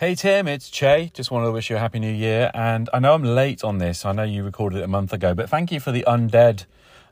[0.00, 1.10] Hey Tim, it's Che.
[1.12, 2.52] Just wanted to wish you a happy new year.
[2.54, 4.04] And I know I'm late on this.
[4.04, 6.66] I know you recorded it a month ago, but thank you for the undead,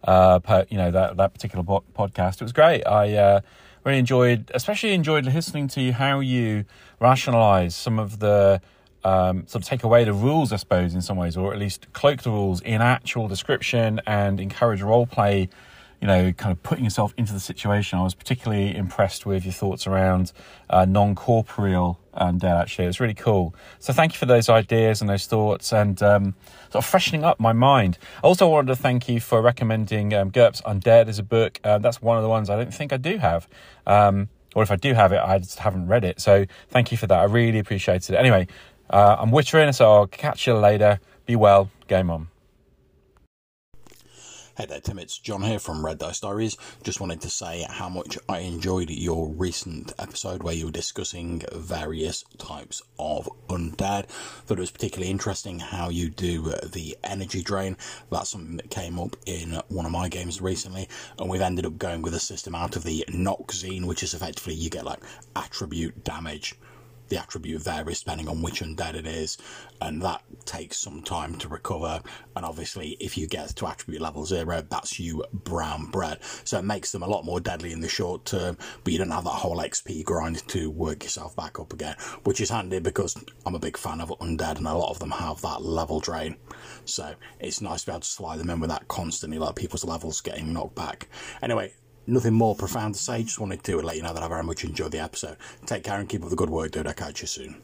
[0.05, 2.35] uh, per, you know that that particular po- podcast.
[2.35, 2.87] It was great.
[2.87, 3.41] I uh,
[3.83, 6.65] really enjoyed, especially enjoyed listening to how you
[7.01, 8.61] rationalize some of the
[9.03, 11.93] um, sort of take away the rules, I suppose, in some ways, or at least
[11.93, 15.49] cloak the rules in actual description and encourage role play
[16.01, 17.99] you know, kind of putting yourself into the situation.
[17.99, 20.33] I was particularly impressed with your thoughts around
[20.69, 23.55] uh, non-corporeal and uh, actually it was really cool.
[23.79, 26.35] So thank you for those ideas and those thoughts and um,
[26.71, 27.99] sort of freshening up my mind.
[28.23, 31.61] I also wanted to thank you for recommending um, GURPS Undead as a book.
[31.63, 33.47] Uh, that's one of the ones I don't think I do have.
[33.87, 36.21] Um, or if I do have it, I just haven't read it.
[36.21, 37.19] So thank you for that.
[37.19, 38.19] I really appreciated it.
[38.19, 38.49] Anyway,
[38.89, 40.99] uh, I'm wittering, so I'll catch you later.
[41.27, 41.71] Be well.
[41.89, 42.36] Game on.
[44.57, 44.99] Hey there, Tim.
[44.99, 46.57] It's John here from Red Dice Diaries.
[46.83, 51.43] Just wanted to say how much I enjoyed your recent episode where you were discussing
[51.53, 54.07] various types of undead.
[54.07, 57.77] Thought it was particularly interesting how you do uh, the energy drain.
[58.11, 61.77] That's something that came up in one of my games recently, and we've ended up
[61.77, 65.03] going with a system out of the Noxine, which is effectively you get like
[65.37, 66.55] attribute damage
[67.09, 69.39] the attribute varies depending on which undead it is,
[69.81, 72.01] and that takes some time to recover.
[72.35, 76.19] And obviously, if you get to attribute level zero, that's you brown bread.
[76.45, 79.11] So it makes them a lot more deadly in the short term, but you don't
[79.11, 83.17] have that whole XP grind to work yourself back up again, which is handy because
[83.45, 86.37] I'm a big fan of undead, and a lot of them have that level drain.
[86.85, 89.85] So it's nice to be able to slide them in with that constantly, like people's
[89.85, 91.09] levels getting knocked back.
[91.43, 91.73] Anyway,
[92.07, 93.23] nothing more profound to say.
[93.23, 95.37] Just wanted to let you know that I very much enjoyed the episode.
[95.65, 96.87] Take care and keep up the good work, dude.
[96.87, 97.63] I'll catch you soon.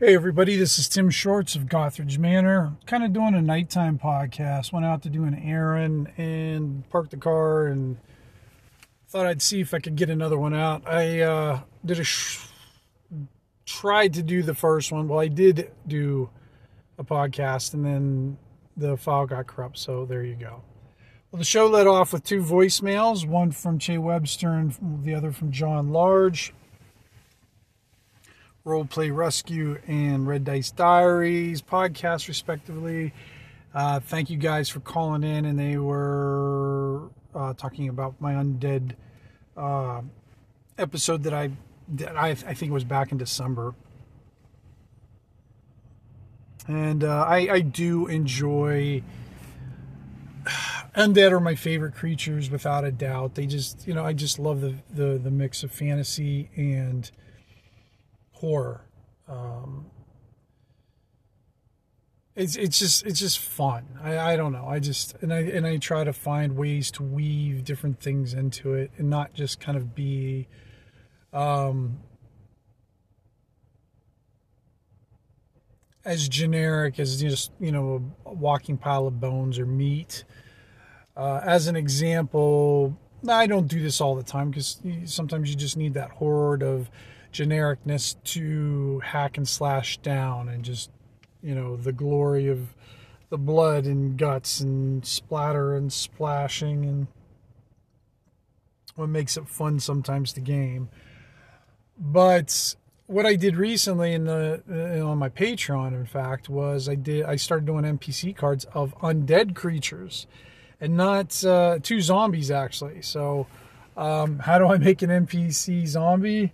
[0.00, 2.76] Hey, everybody, this is Tim Shorts of Gothridge Manor.
[2.86, 4.72] Kind of doing a nighttime podcast.
[4.72, 7.96] Went out to do an errand and parked the car and
[9.08, 10.86] thought I'd see if I could get another one out.
[10.86, 12.46] I uh, did a sh-
[13.66, 15.08] tried to do the first one.
[15.08, 16.30] Well, I did do
[16.96, 18.38] a podcast and then
[18.76, 19.78] the file got corrupt.
[19.78, 20.62] So there you go.
[21.30, 25.30] Well, the show led off with two voicemails, one from Che Webster and the other
[25.30, 26.54] from John Large.
[28.64, 33.12] Roleplay Rescue and Red Dice Diaries podcast, respectively.
[33.74, 38.92] Uh, thank you guys for calling in, and they were uh, talking about my undead
[39.54, 40.00] uh,
[40.78, 41.50] episode that I
[41.88, 43.74] that I, I think was back in December.
[46.66, 49.02] And uh, I, I do enjoy
[50.98, 53.36] undead are my favorite creatures without a doubt.
[53.36, 57.10] They just, you know, I just love the the, the mix of fantasy and
[58.32, 58.84] horror.
[59.28, 59.86] Um,
[62.34, 63.84] it's it's just it's just fun.
[64.02, 64.66] I, I don't know.
[64.66, 68.74] I just and I and I try to find ways to weave different things into
[68.74, 70.46] it and not just kind of be
[71.32, 71.98] um
[76.04, 80.24] as generic as just you know a walking pile of bones or meat.
[81.18, 82.96] Uh, as an example,
[83.28, 86.88] I don't do this all the time because sometimes you just need that horde of
[87.32, 90.90] genericness to hack and slash down and just
[91.42, 92.74] you know the glory of
[93.30, 97.08] the blood and guts and splatter and splashing and
[98.94, 100.88] what makes it fun sometimes to game.
[101.98, 102.76] But
[103.06, 107.24] what I did recently in the uh, on my Patreon, in fact, was I did
[107.24, 110.28] I started doing NPC cards of undead creatures,
[110.80, 113.02] and not uh, two zombies actually.
[113.02, 113.46] So,
[113.96, 116.52] um, how do I make an NPC zombie?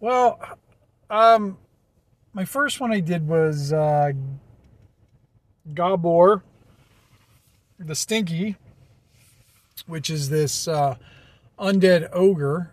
[0.00, 0.38] Well,
[1.10, 1.58] um,
[2.32, 4.12] my first one I did was uh,
[5.72, 6.42] Gabor,
[7.78, 8.56] the Stinky,
[9.86, 10.96] which is this uh,
[11.58, 12.72] undead ogre.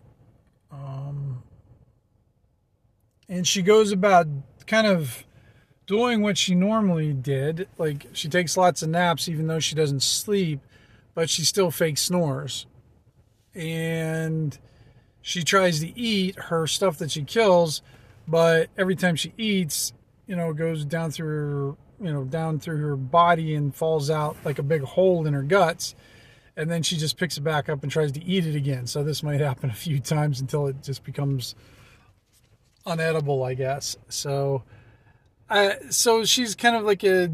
[0.72, 1.44] Um,
[3.28, 4.28] and she goes about
[4.68, 5.24] kind of
[5.86, 7.68] doing what she normally did.
[7.78, 10.60] Like she takes lots of naps, even though she doesn't sleep,
[11.14, 12.66] but she still fake snores.
[13.54, 14.58] And
[15.22, 17.82] she tries to eat her stuff that she kills,
[18.28, 19.94] but every time she eats,
[20.26, 21.28] you know, it goes down through
[22.00, 25.34] her, you know, down through her body and falls out like a big hole in
[25.34, 25.96] her guts.
[26.56, 28.88] And then she just picks it back up and tries to eat it again.
[28.88, 31.56] So this might happen a few times until it just becomes
[32.86, 33.98] unedible, I guess.
[34.10, 34.64] So,
[35.50, 37.30] uh, so she's kind of like a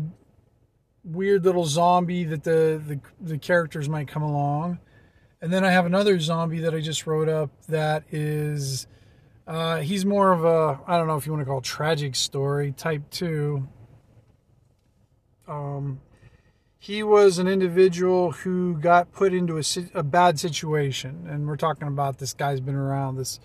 [1.08, 4.80] weird little zombie that the, the the characters might come along,
[5.42, 8.88] and then I have another zombie that I just wrote up that is,
[9.48, 12.16] uh, he's more of a I don't know if you want to call it tragic
[12.16, 13.68] story type two.
[15.48, 16.02] Um,
[16.78, 19.64] he was an individual who got put into a,
[19.94, 23.40] a bad situation, and we're talking about this guy's been around this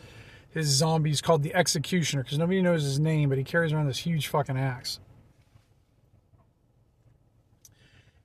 [0.53, 3.99] his zombies called the Executioner because nobody knows his name, but he carries around this
[3.99, 5.01] huge fucking axe.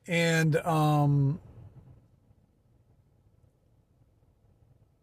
[0.08, 1.38] And um,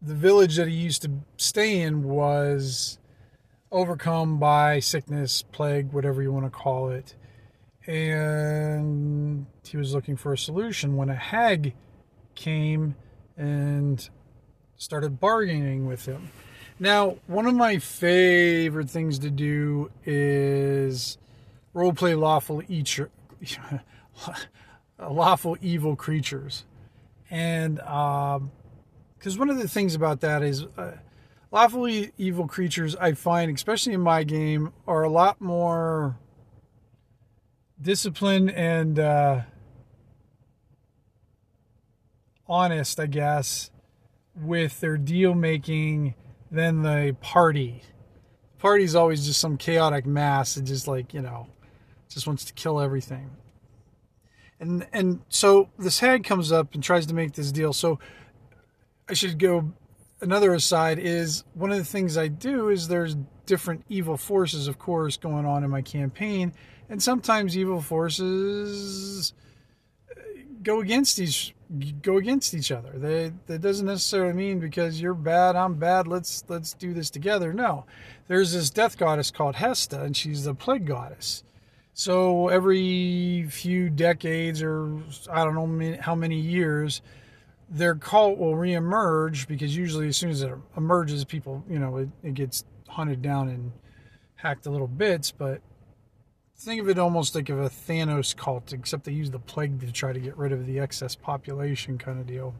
[0.02, 2.98] the village that he used to stay in was
[3.72, 7.16] overcome by sickness, plague, whatever you want to call it.
[7.88, 11.76] And he was looking for a solution when a hag
[12.34, 12.96] came
[13.38, 14.10] and
[14.78, 16.30] started bargaining with him.
[16.80, 21.18] Now, one of my favorite things to do is
[21.74, 23.10] roleplay lawful eater,
[25.00, 26.66] lawful evil creatures,
[27.30, 30.92] and because um, one of the things about that is uh,
[31.52, 31.88] lawful
[32.18, 36.18] evil creatures, I find, especially in my game, are a lot more
[37.82, 39.42] disciplined and uh,
[42.48, 43.72] honest, I guess,
[44.36, 46.16] with their deal making
[46.52, 47.82] than the party.
[48.54, 51.48] The party's always just some chaotic mass that just like, you know,
[52.10, 53.32] just wants to kill everything.
[54.60, 57.74] And and so this hag comes up and tries to make this deal.
[57.74, 58.00] So
[59.10, 59.74] I should go
[60.22, 63.16] another aside is one of the things I do is there's
[63.46, 66.54] different evil forces of course going on in my campaign
[66.90, 69.34] and sometimes evil forces
[70.10, 70.22] uh,
[70.64, 71.54] go against each
[72.02, 72.92] go against each other.
[72.96, 76.08] They, that doesn't necessarily mean because you're bad, I'm bad.
[76.08, 77.54] Let's let's do this together.
[77.54, 77.86] No,
[78.28, 81.44] there's this death goddess called Hesta, and she's the plague goddess.
[81.98, 85.02] So every few decades, or
[85.32, 87.02] I don't know how many years,
[87.70, 92.10] their cult will reemerge because usually as soon as it emerges, people you know it,
[92.22, 93.72] it gets hunted down and
[94.36, 95.62] hacked to little bits, but
[96.58, 99.90] think of it almost like of a Thanos cult, except they use the plague to
[99.90, 102.56] try to get rid of the excess population kind of deal.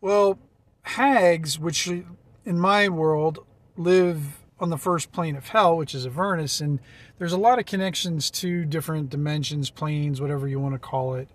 [0.00, 0.38] Well,
[0.80, 3.44] hags, which in my world
[3.76, 6.80] live on the first plane of hell, which is Avernus, and
[7.18, 11.28] there's a lot of connections to different dimensions, planes, whatever you want to call it,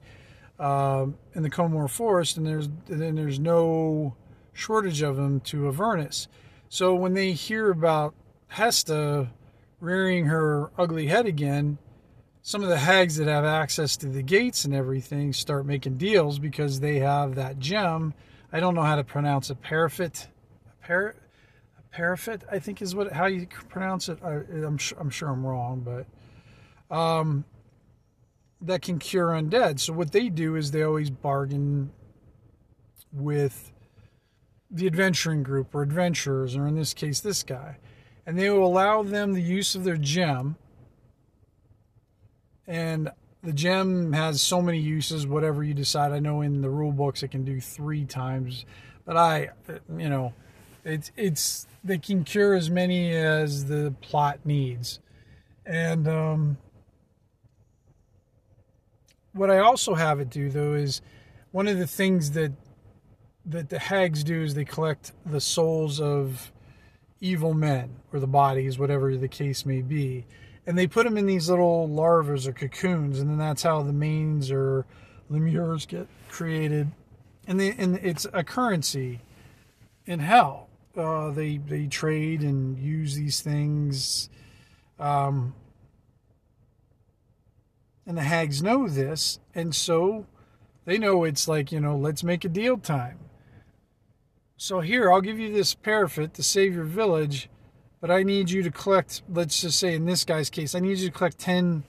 [0.59, 4.15] uh, in the Comor Forest, and there's then there's no
[4.53, 6.27] shortage of them to Avernus.
[6.69, 8.13] So when they hear about
[8.47, 9.29] Hesta
[9.79, 11.77] rearing her ugly head again,
[12.41, 16.39] some of the hags that have access to the gates and everything start making deals
[16.39, 18.13] because they have that gem.
[18.51, 19.62] I don't know how to pronounce it.
[19.62, 20.27] Parafit,
[20.83, 21.15] par,
[21.93, 24.19] parafit, I think is what how you pronounce it.
[24.23, 27.45] I, am sure, I'm sure I'm wrong, but um,
[28.61, 29.79] that can cure undead.
[29.79, 31.91] So what they do is they always bargain
[33.11, 33.71] with
[34.69, 37.77] the adventuring group or adventurers, or in this case, this guy
[38.25, 40.55] and they will allow them the use of their gem.
[42.67, 43.11] And
[43.43, 46.11] the gem has so many uses, whatever you decide.
[46.11, 48.65] I know in the rule books it can do three times,
[49.05, 49.49] but I,
[49.97, 50.33] you know,
[50.85, 54.99] it's it's they can cure as many as the plot needs.
[55.65, 56.57] And um,
[59.33, 61.01] what I also have it do though is
[61.51, 62.51] one of the things that
[63.45, 66.51] that the hags do is they collect the souls of
[67.19, 70.25] evil men or the bodies, whatever the case may be.
[70.67, 73.93] And they put them in these little larvas or cocoons, and then that's how the
[73.93, 74.85] manes or
[75.31, 76.91] lemures get created.
[77.47, 79.21] And, they, and it's a currency
[80.05, 80.67] in hell.
[80.95, 84.29] Uh, they they trade and use these things.
[85.00, 85.55] Um,
[88.05, 90.25] and the hags know this, and so
[90.86, 93.19] they know it's like you know, let's make a deal time.
[94.62, 97.50] So here, I'll give you this parafit to save your village,
[98.00, 101.00] but I need you to collect, let's just say in this guy's case, I need
[101.00, 101.83] you to collect 10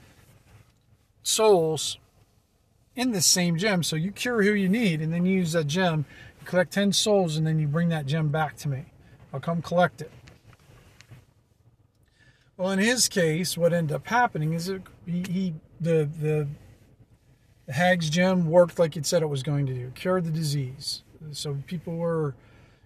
[1.23, 1.99] souls
[2.97, 3.83] in the same gem.
[3.83, 6.07] So you cure who you need and then use that gem.
[6.45, 8.87] Collect 10 souls and then you bring that gem back to me.
[9.33, 10.11] I'll come collect it.
[12.57, 16.49] Well, in his case, what ended up happening is it, he, he the, the
[17.67, 21.03] the hag's gem worked like it said it was going to do, cured the disease.
[21.31, 22.35] So people were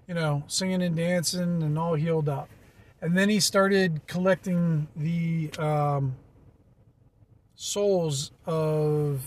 [0.07, 2.49] you know, singing and dancing and all healed up.
[3.01, 6.17] And then he started collecting the um,
[7.55, 9.23] souls of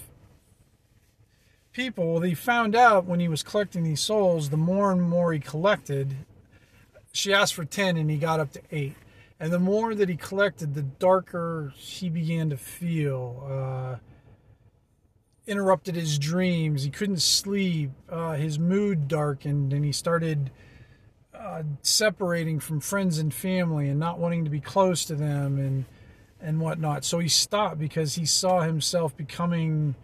[1.80, 2.12] people.
[2.12, 5.40] Well, he found out when he was collecting these souls, the more and more he
[5.40, 6.14] collected,
[7.14, 8.96] she asked for 10 and he got up to 8.
[9.40, 13.46] And the more that he collected, the darker he began to feel.
[13.50, 13.96] Uh,
[15.48, 16.84] interrupted his dreams.
[16.84, 17.92] He couldn't sleep.
[18.10, 20.52] Uh, his mood darkened, and he started
[21.34, 25.86] uh, separating from friends and family and not wanting to be close to them and
[26.42, 27.06] and whatnot.
[27.06, 29.96] So he stopped because he saw himself becoming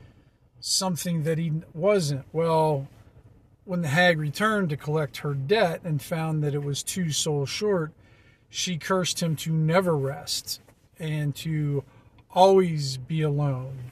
[0.67, 2.25] something that he wasn't.
[2.33, 2.87] Well,
[3.65, 7.49] when the hag returned to collect her debt and found that it was two souls
[7.49, 7.91] short,
[8.49, 10.61] she cursed him to never rest
[10.97, 11.83] and to
[12.31, 13.91] always be alone.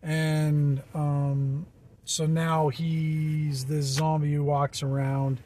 [0.00, 1.66] And um,
[2.04, 5.40] so now he's this zombie who walks around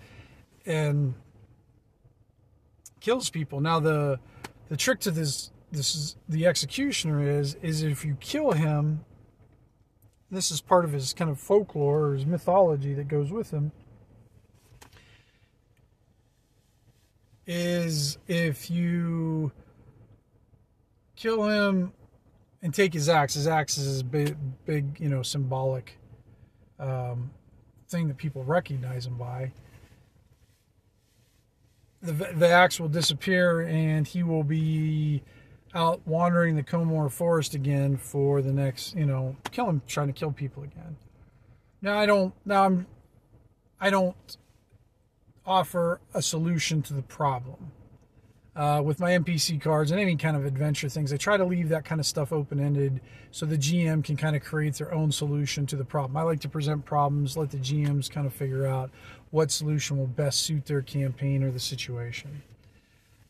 [0.67, 1.15] and
[3.01, 3.63] kills people.
[3.63, 4.21] Now the
[4.69, 9.07] the trick to this this is the executioner is is if you kill him
[10.31, 13.73] this is part of his kind of folklore or his mythology that goes with him
[17.47, 19.53] is if you
[21.15, 21.93] kill him
[22.63, 25.97] and take his axe his axe is big big you know symbolic
[26.79, 27.31] um,
[27.89, 29.53] thing that people recognize him by.
[32.03, 35.23] The, the axe will disappear and he will be
[35.77, 40.33] out wandering the Comor forest again for the next, you know, killing, trying to kill
[40.33, 40.97] people again.
[41.83, 42.87] Now I don't, now I'm,
[43.79, 44.37] I don't
[45.45, 47.73] offer a solution to the problem.
[48.57, 51.69] Uh, with my NPC cards and any kind of adventure things, I try to leave
[51.69, 55.13] that kind of stuff open ended so the GM can kind of create their own
[55.13, 56.17] solution to the problem.
[56.17, 58.91] I like to present problems, let the GMs kind of figure out
[59.31, 62.43] what solution will best suit their campaign or the situation.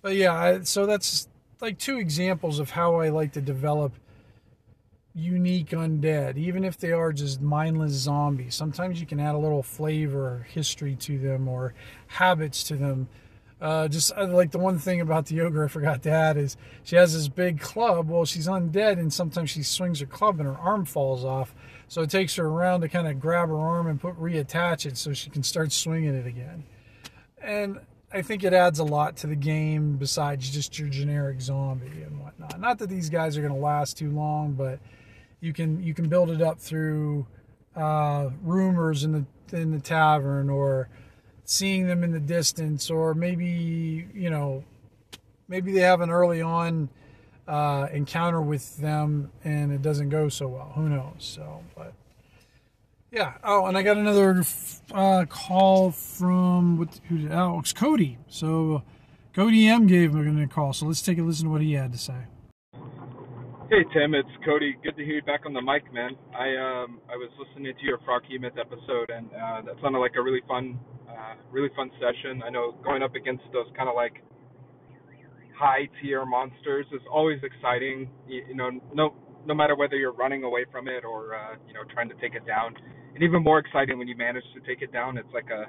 [0.00, 1.26] But yeah, so that's
[1.60, 3.94] like two examples of how I like to develop
[5.14, 8.54] unique undead, even if they are just mindless zombies.
[8.54, 11.72] Sometimes you can add a little flavor or history to them or
[12.08, 13.08] habits to them.
[13.58, 16.58] Uh, just uh, like the one thing about the ogre I forgot to add is
[16.84, 18.10] she has this big club.
[18.10, 21.54] Well, she's undead, and sometimes she swings her club and her arm falls off.
[21.88, 24.98] So it takes her around to kind of grab her arm and put reattach it
[24.98, 26.64] so she can start swinging it again.
[27.40, 27.78] And
[28.12, 32.20] I think it adds a lot to the game besides just your generic zombie and
[32.20, 32.60] whatnot.
[32.60, 34.78] Not that these guys are going to last too long, but
[35.40, 37.26] you can you can build it up through
[37.74, 40.88] uh, rumors in the in the tavern or
[41.44, 44.64] seeing them in the distance or maybe you know
[45.48, 46.88] maybe they have an early on
[47.46, 50.72] uh, encounter with them and it doesn't go so well.
[50.74, 51.14] Who knows?
[51.18, 51.92] So, but
[53.16, 53.32] yeah.
[53.42, 54.44] Oh, and I got another
[54.92, 57.00] uh, call from what?
[57.08, 57.16] Who?
[57.18, 58.18] Did, oh, it's Cody.
[58.28, 58.82] So
[59.34, 60.74] Cody M gave me a call.
[60.74, 62.28] So let's take a listen to what he had to say.
[63.70, 64.76] Hey Tim, it's Cody.
[64.84, 66.10] Good to hear you back on the mic, man.
[66.34, 70.22] I um I was listening to your Froghemoth episode, and uh, that sounded like a
[70.22, 72.42] really fun, uh, really fun session.
[72.46, 74.22] I know going up against those kind of like
[75.58, 78.10] high tier monsters is always exciting.
[78.28, 79.14] You, you know, no
[79.46, 82.34] no matter whether you're running away from it or uh, you know trying to take
[82.34, 82.74] it down
[83.16, 85.16] and even more exciting when you manage to take it down.
[85.16, 85.64] It's like a,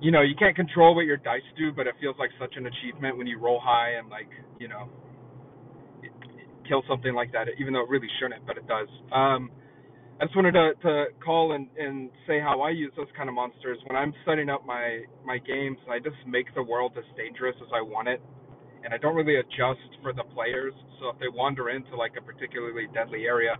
[0.00, 2.64] you know, you can't control what your dice do, but it feels like such an
[2.66, 4.28] achievement when you roll high and like,
[4.58, 4.88] you know,
[6.66, 8.88] kill something like that, even though it really shouldn't, but it does.
[9.12, 9.50] Um,
[10.18, 13.34] I just wanted to, to call and, and say how I use those kind of
[13.34, 15.76] monsters when I'm setting up my my games.
[15.90, 18.22] I just make the world as dangerous as I want it,
[18.82, 20.72] and I don't really adjust for the players.
[21.00, 23.56] So if they wander into like a particularly deadly area,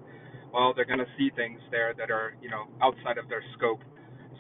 [0.57, 3.81] well, they're going to see things there that are, you know, outside of their scope.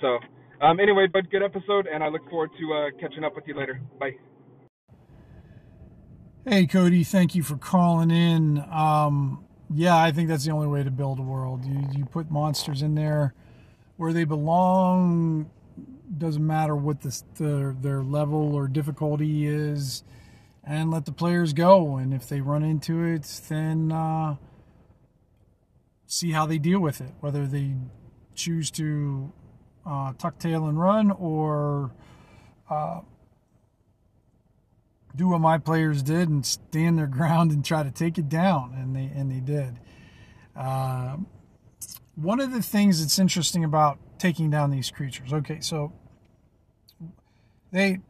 [0.00, 0.18] So,
[0.64, 3.54] um, anyway, but good episode, and I look forward to uh, catching up with you
[3.54, 3.82] later.
[4.00, 4.16] Bye.
[6.46, 8.64] Hey, Cody, thank you for calling in.
[8.70, 11.66] Um, yeah, I think that's the only way to build a world.
[11.66, 13.34] You, you put monsters in there
[13.98, 15.50] where they belong.
[16.16, 20.02] Doesn't matter what the, the, their level or difficulty is,
[20.64, 21.96] and let the players go.
[21.96, 24.36] And if they run into it, then uh,
[26.06, 27.74] see how they deal with it, whether they
[28.34, 29.32] choose to
[29.84, 31.92] uh, tuck tail and run or
[32.70, 33.00] uh,
[35.14, 38.74] do what my players did and stand their ground and try to take it down,
[38.76, 39.78] and they and they did.
[40.54, 41.16] Uh,
[42.14, 45.32] one of the things that's interesting about taking down these creatures.
[45.32, 45.92] Okay, so
[47.70, 48.00] they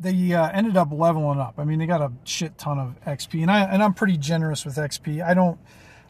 [0.00, 1.54] they uh, ended up leveling up.
[1.58, 4.64] I mean, they got a shit ton of XP, and I and I'm pretty generous
[4.64, 5.22] with XP.
[5.22, 5.60] I don't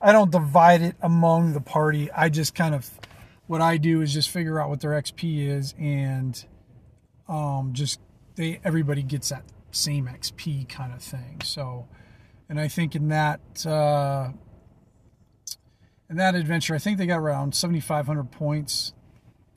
[0.01, 2.11] I don't divide it among the party.
[2.13, 2.89] I just kind of
[3.49, 6.43] what I do is just figure out what their XP is, and
[7.29, 8.01] um, just
[8.37, 9.43] they everybody gets that
[9.73, 11.41] same XP kind of thing.
[11.43, 11.89] So,
[12.49, 14.31] and I think in that uh,
[16.09, 18.93] in that adventure, I think they got around 7,500 points,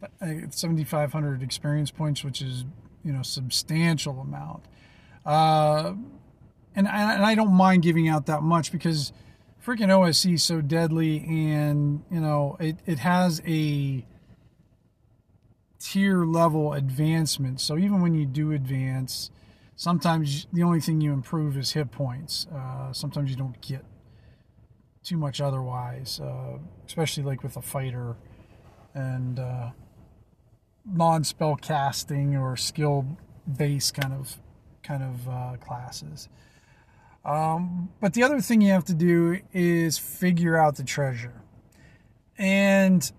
[0.02, 0.08] uh,
[0.50, 2.66] 7,500 experience points, which is
[3.04, 4.66] you know substantial amount.
[5.26, 5.94] Uh,
[6.76, 9.14] and and I don't mind giving out that much because
[9.66, 14.06] freaking OSE is so deadly, and you know it it has a
[15.80, 17.60] tier level advancement.
[17.60, 19.32] So even when you do advance,
[19.76, 22.48] sometimes the only thing you improve is hit points.
[22.54, 23.84] Uh, sometimes you don't get
[25.04, 26.58] too much otherwise, uh,
[26.88, 28.16] especially like with a fighter
[28.94, 29.72] and uh,
[30.86, 33.06] non-spell casting or skill
[33.58, 34.38] based kind of
[34.82, 36.30] kind of uh, classes.
[37.26, 41.42] Um, but the other thing you have to do is figure out the treasure.
[42.38, 43.10] And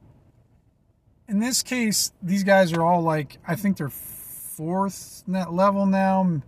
[1.27, 6.43] in this case, these guys are all like, I think they're fourth level now.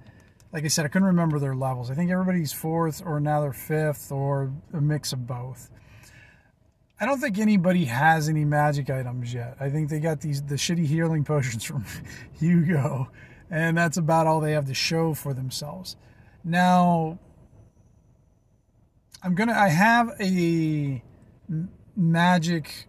[0.52, 1.90] Like I said, I couldn't remember their levels.
[1.90, 5.70] I think everybody's fourth, or now they're fifth, or a mix of both.
[6.98, 9.56] I don't think anybody has any magic items yet.
[9.60, 11.84] I think they got these the shitty healing potions from
[12.32, 13.10] Hugo,
[13.50, 15.96] and that's about all they have to show for themselves.
[16.42, 17.18] Now,
[19.22, 19.52] I'm gonna.
[19.52, 21.02] I have a
[21.96, 22.88] magic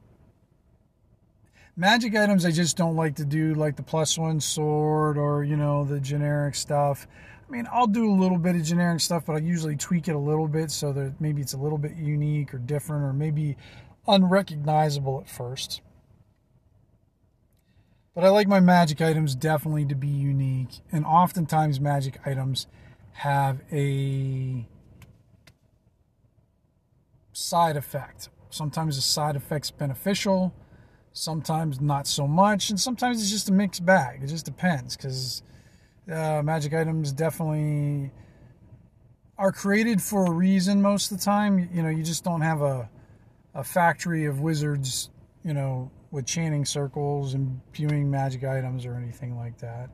[1.76, 2.46] magic items.
[2.46, 6.00] I just don't like to do like the plus one sword or you know the
[6.00, 7.08] generic stuff.
[7.48, 10.16] I mean, I'll do a little bit of generic stuff, but I usually tweak it
[10.16, 13.56] a little bit so that maybe it's a little bit unique or different or maybe
[14.08, 15.82] unrecognizable at first.
[18.16, 22.66] But I like my magic items definitely to be unique, and oftentimes magic items
[23.14, 24.68] have a
[27.32, 28.30] side effect.
[28.50, 30.52] Sometimes the side effect's beneficial,
[31.14, 34.24] sometimes not so much, and sometimes it's just a mixed bag.
[34.24, 35.44] It just depends because
[36.12, 38.12] uh, magic items definitely
[39.38, 41.70] are created for a reason most of the time.
[41.72, 42.90] You know, you just don't have a
[43.58, 45.10] a factory of wizards,
[45.44, 49.90] you know, with chanting circles and viewing magic items or anything like that.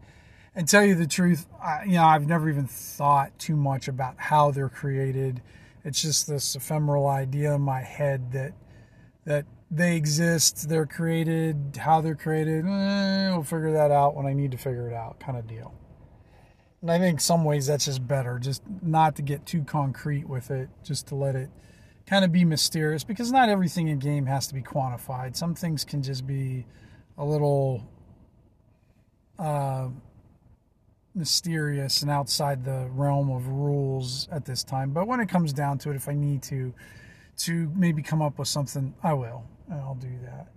[0.53, 4.15] And tell you the truth, I, you know, I've never even thought too much about
[4.17, 5.41] how they're created.
[5.86, 8.53] It's just this ephemeral idea in my head that
[9.25, 12.65] that they exist, they're created, how they're created.
[12.65, 15.74] Eh, we'll figure that out when I need to figure it out, kind of deal.
[16.82, 20.51] And I think some ways that's just better, just not to get too concrete with
[20.51, 21.50] it, just to let it
[22.05, 25.36] kind of be mysterious because not everything in game has to be quantified.
[25.36, 26.65] Some things can just be
[27.17, 27.88] a little
[29.39, 29.89] uh,
[31.15, 34.91] mysterious and outside the realm of rules at this time.
[34.91, 36.74] But when it comes down to it, if I need to
[37.35, 39.44] to maybe come up with something, I will.
[39.72, 40.50] I'll do that.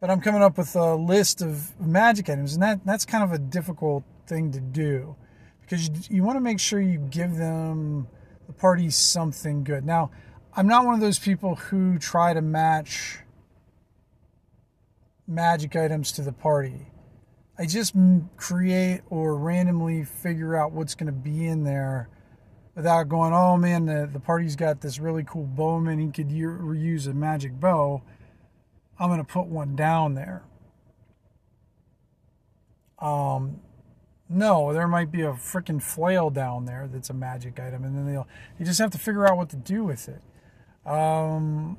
[0.00, 3.32] But I'm coming up with a list of magic items, and that that's kind of
[3.32, 5.14] a difficult thing to do
[5.60, 8.08] because you, you want to make sure you give them
[8.46, 9.84] the party something good.
[9.84, 10.10] Now,
[10.56, 13.18] I'm not one of those people who try to match
[15.26, 16.88] magic items to the party.
[17.56, 17.94] I just
[18.36, 22.08] create or randomly figure out what's going to be in there
[22.74, 25.98] without going, oh man, the, the party's got this really cool bowman.
[25.98, 28.02] He could reuse a magic bow.
[28.98, 30.42] I'm going to put one down there.
[32.98, 33.60] Um,
[34.28, 38.06] no, there might be a freaking flail down there that's a magic item, and then
[38.06, 40.22] they'll you just have to figure out what to do with it.
[40.86, 41.76] Um,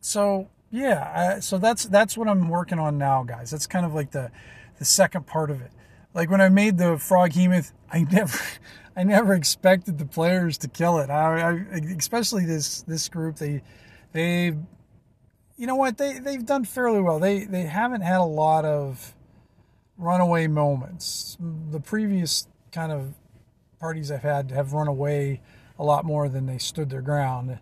[0.00, 3.50] so yeah, so that's that's what I'm working on now, guys.
[3.50, 4.30] That's kind of like the
[4.78, 5.70] the second part of it.
[6.14, 8.38] Like when I made the Froghemoth, I never
[8.96, 11.10] I never expected the players to kill it.
[11.10, 13.62] I, I especially this this group they
[14.12, 14.54] they
[15.56, 17.18] you know what they they've done fairly well.
[17.18, 19.14] They they haven't had a lot of
[19.96, 21.36] runaway moments.
[21.70, 23.14] The previous kind of
[23.78, 25.40] parties I've had have run away
[25.78, 27.58] a lot more than they stood their ground.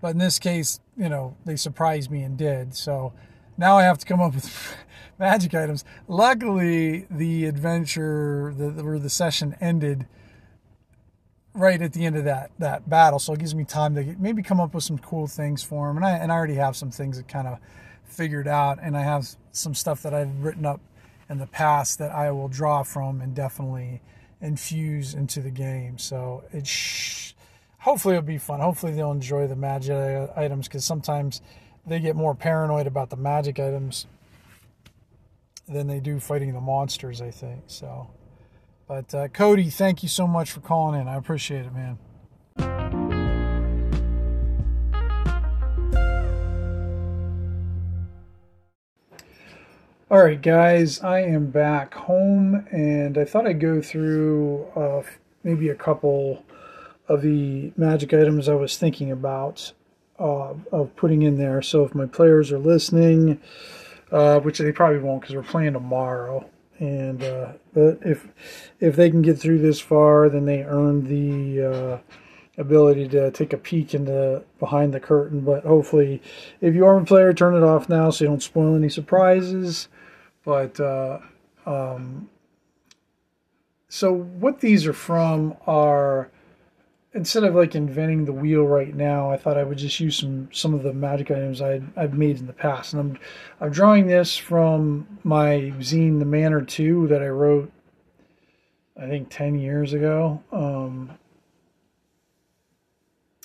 [0.00, 2.74] But in this case, you know, they surprised me and did.
[2.74, 3.12] So
[3.56, 4.76] now I have to come up with
[5.18, 5.84] magic items.
[6.06, 10.06] Luckily, the adventure, the, where the session ended
[11.54, 14.42] right at the end of that that battle, so it gives me time to maybe
[14.42, 15.96] come up with some cool things for them.
[15.96, 17.58] And I and I already have some things that kind of
[18.04, 20.80] figured out, and I have some stuff that I've written up
[21.28, 24.00] in the past that I will draw from and definitely
[24.40, 25.98] infuse into the game.
[25.98, 27.34] So it
[27.78, 28.60] hopefully it'll be fun.
[28.60, 31.40] Hopefully they'll enjoy the magic items because sometimes
[31.86, 34.06] they get more paranoid about the magic items
[35.66, 37.20] than they do fighting the monsters.
[37.20, 38.10] I think so.
[38.86, 41.08] But uh, Cody, thank you so much for calling in.
[41.08, 41.98] I appreciate it, man.
[50.10, 55.02] All right, guys, I am back home, and I thought I'd go through uh,
[55.44, 56.46] maybe a couple
[57.08, 59.74] of the magic items I was thinking about
[60.18, 61.60] uh, of putting in there.
[61.60, 63.38] So if my players are listening,
[64.10, 68.28] uh, which they probably won't because we're playing tomorrow, and uh, but if
[68.80, 71.98] if they can get through this far, then they earn the uh,
[72.56, 75.42] ability to take a peek into behind the curtain.
[75.42, 76.22] But hopefully,
[76.62, 79.88] if you are a player, turn it off now so you don't spoil any surprises.
[80.48, 81.18] But uh,
[81.66, 82.30] um,
[83.90, 86.30] so what these are from are
[87.12, 90.48] instead of like inventing the wheel right now, I thought I would just use some
[90.50, 93.18] some of the magic items I I've made in the past, and I'm
[93.60, 97.70] I'm drawing this from my zine, The Manor Two, that I wrote,
[98.96, 100.42] I think ten years ago.
[100.50, 101.10] Um,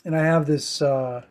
[0.06, 0.82] and I have this.
[0.82, 1.24] Uh,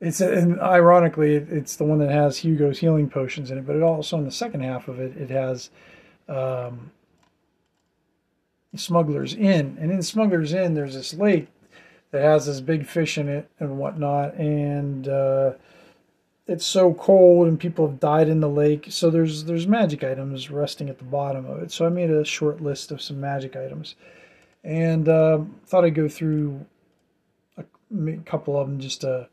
[0.00, 3.82] it's and ironically, it's the one that has Hugo's healing potions in it, but it
[3.82, 5.70] also in the second half of it, it has
[6.28, 6.92] um,
[8.76, 11.48] Smuggler's Inn, and in Smuggler's Inn, there's this lake
[12.10, 15.52] that has this big fish in it and whatnot, and uh,
[16.46, 18.86] it's so cold, and people have died in the lake.
[18.90, 21.72] So there's there's magic items resting at the bottom of it.
[21.72, 23.96] So I made a short list of some magic items,
[24.62, 26.64] and uh, thought I'd go through
[27.56, 27.64] a,
[28.06, 29.28] a couple of them just to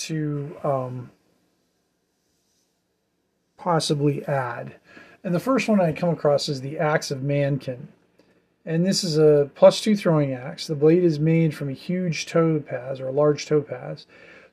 [0.00, 1.10] to um,
[3.56, 4.76] possibly add.
[5.22, 7.88] And the first one I come across is the Axe of Mankin.
[8.64, 10.66] And this is a plus two throwing axe.
[10.66, 14.06] The blade is made from a huge topaz or a large topaz.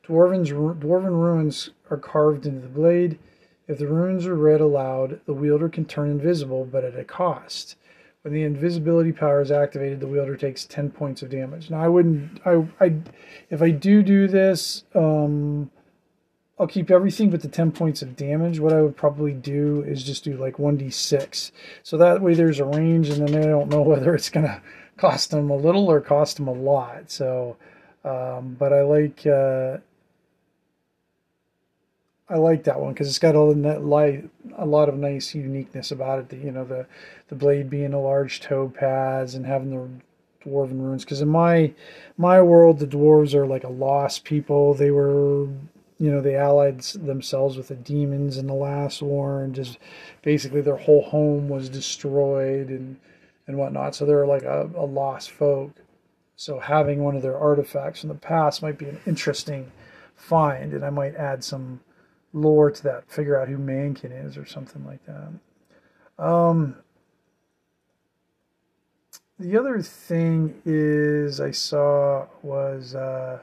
[0.06, 3.20] Dwarven's, dwarven runes are carved into the blade.
[3.68, 7.76] If the runes are read aloud, the wielder can turn invisible, but at a cost.
[8.28, 11.70] When the invisibility power is activated, the wielder takes 10 points of damage.
[11.70, 12.96] Now, I wouldn't, I, I,
[13.50, 15.72] if I do do this, um,
[16.60, 18.60] I'll keep everything but the 10 points of damage.
[18.60, 21.54] What I would probably do is just do like 1d6.
[21.84, 24.62] So that way there's a range, and then I don't know whether it's going to
[24.98, 27.10] cost them a little or cost them a lot.
[27.10, 27.56] So,
[28.04, 29.78] um, but I like, uh,
[32.30, 36.20] I like that one because it's got a light, a lot of nice uniqueness about
[36.20, 36.30] it.
[36.30, 36.86] The, you know, the
[37.30, 41.06] the blade being a large topaz and having the dwarven runes.
[41.06, 41.74] Because in my
[42.18, 44.74] my world, the dwarves are like a lost people.
[44.74, 45.48] They were,
[46.00, 49.78] you know, they allied themselves with the demons in the last war, and just
[50.22, 52.98] basically their whole home was destroyed and
[53.48, 53.96] and whatnot.
[53.96, 55.72] So they're like a, a lost folk.
[56.36, 59.72] So having one of their artifacts from the past might be an interesting
[60.16, 61.80] find, and I might add some
[62.34, 66.24] lore to that, figure out who Mankin is or something like that.
[66.24, 66.78] Um,
[69.40, 73.40] the other thing is I saw was uh,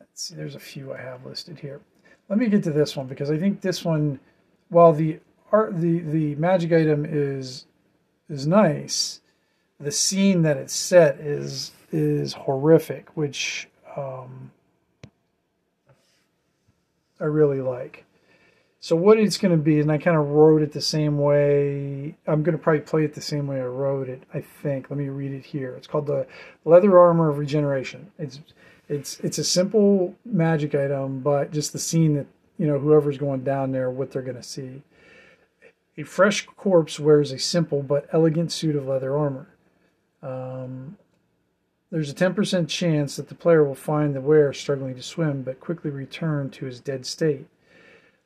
[0.00, 1.80] let's see, there's a few I have listed here.
[2.28, 4.18] Let me get to this one because I think this one,
[4.68, 7.66] while the art the the magic item is
[8.30, 9.20] is nice,
[9.78, 14.50] the scene that it's set is is horrific, which um,
[17.22, 18.04] I really like.
[18.80, 22.16] So what it's going to be, and I kind of wrote it the same way.
[22.26, 24.24] I'm going to probably play it the same way I wrote it.
[24.34, 24.90] I think.
[24.90, 25.76] Let me read it here.
[25.76, 26.26] It's called the
[26.64, 28.10] Leather Armor of Regeneration.
[28.18, 28.40] It's
[28.88, 32.26] it's it's a simple magic item, but just the scene that
[32.58, 34.82] you know whoever's going down there, what they're going to see.
[35.96, 39.48] A fresh corpse wears a simple but elegant suit of leather armor.
[40.22, 40.96] Um,
[41.92, 45.60] there's a 10% chance that the player will find the wearer struggling to swim, but
[45.60, 47.46] quickly return to his dead state.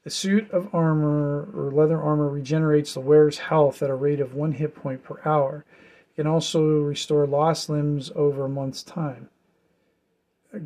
[0.04, 4.34] The suit of armor or leather armor regenerates the wearer's health at a rate of
[4.34, 5.64] one hit point per hour.
[6.12, 9.30] It can also restore lost limbs over a month's time.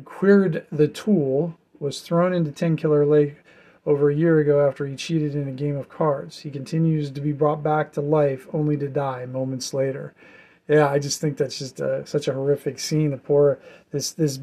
[0.05, 3.37] Quird the Tool was thrown into Ten Killer Lake
[3.83, 6.41] over a year ago after he cheated in a game of cards.
[6.41, 10.13] He continues to be brought back to life only to die moments later
[10.71, 13.11] yeah, I just think that's just a, such a horrific scene.
[13.11, 13.59] The poor
[13.91, 14.39] this this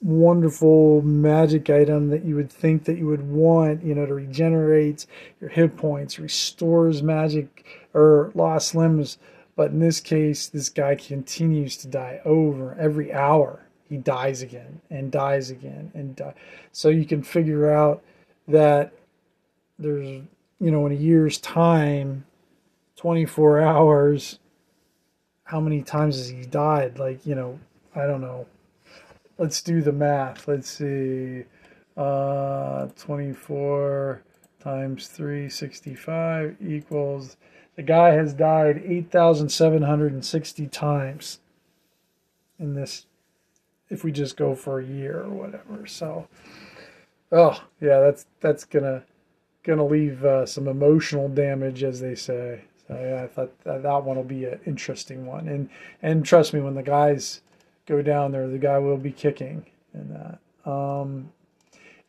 [0.00, 5.04] wonderful magic item that you would think that you would want, you know, to regenerate
[5.40, 9.18] your hit points, restores magic or lost limbs.
[9.56, 13.66] But in this case, this guy continues to die over every hour.
[13.88, 16.34] He dies again and dies again and die.
[16.70, 18.00] So you can figure out
[18.46, 18.92] that
[19.76, 20.22] there's,
[20.60, 22.26] you know, in a year's time,
[22.94, 24.38] 24 hours
[25.44, 26.98] how many times has he died?
[26.98, 27.60] Like, you know,
[27.94, 28.46] I don't know.
[29.38, 30.48] Let's do the math.
[30.48, 31.44] Let's see.
[31.96, 34.22] Uh, 24
[34.62, 37.36] times 365 equals.
[37.76, 41.40] The guy has died 8,760 times
[42.58, 43.06] in this,
[43.90, 45.86] if we just go for a year or whatever.
[45.86, 46.26] So,
[47.30, 49.04] oh, yeah, that's, that's gonna,
[49.62, 52.62] gonna leave uh, some emotional damage, as they say.
[52.88, 55.48] So yeah, I thought that, that one will be an interesting one.
[55.48, 55.68] And
[56.02, 57.40] and trust me, when the guys
[57.86, 60.70] go down there, the guy will be kicking and that.
[60.70, 61.30] Um,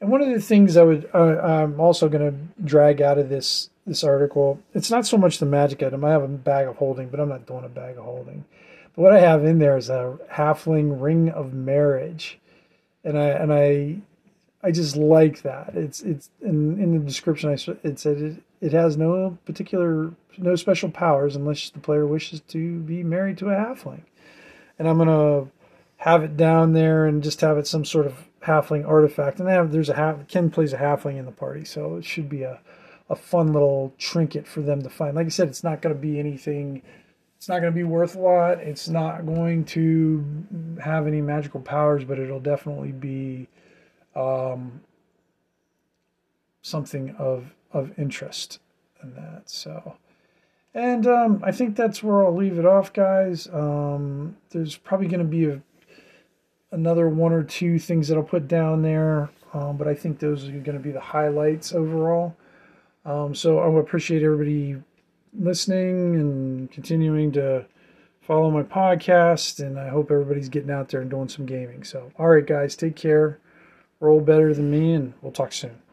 [0.01, 3.29] and one of the things I would uh, I'm also going to drag out of
[3.29, 6.03] this this article, it's not so much the magic item.
[6.03, 8.45] I have a bag of holding, but I'm not doing a bag of holding.
[8.95, 12.39] But what I have in there is a halfling ring of marriage,
[13.03, 13.97] and I and I
[14.63, 15.73] I just like that.
[15.75, 17.49] It's it's in in the description.
[17.49, 17.53] I
[17.87, 22.79] it said it, it has no particular no special powers unless the player wishes to
[22.79, 24.03] be married to a halfling.
[24.77, 25.47] and I'm gonna
[25.97, 29.39] have it down there and just have it some sort of halfling artifact.
[29.39, 32.29] And have there's a half Ken plays a halfling in the party, so it should
[32.29, 32.59] be a
[33.09, 35.15] a fun little trinket for them to find.
[35.15, 36.81] Like I said, it's not going to be anything.
[37.37, 38.59] It's not going to be worth a lot.
[38.59, 40.25] It's not going to
[40.83, 43.47] have any magical powers, but it'll definitely be
[44.15, 44.81] um,
[46.63, 48.59] something of of interest
[49.03, 49.43] in that.
[49.49, 49.97] So,
[50.73, 53.47] and um, I think that's where I'll leave it off, guys.
[53.53, 55.61] Um, there's probably going to be a,
[56.71, 60.47] another one or two things that I'll put down there, um, but I think those
[60.47, 62.35] are going to be the highlights overall.
[63.05, 64.77] Um, so I appreciate everybody
[65.37, 67.65] listening and continuing to
[68.21, 69.59] follow my podcast.
[69.59, 71.83] And I hope everybody's getting out there and doing some gaming.
[71.83, 73.39] So, all right, guys, take care.
[73.99, 75.84] Roll better than me, and we'll talk soon.